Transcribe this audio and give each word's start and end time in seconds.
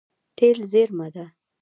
تېل 0.37 0.57
زیرمه 0.71 1.07
ده. 1.15 1.25